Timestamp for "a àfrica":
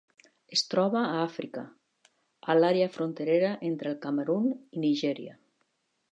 1.07-1.65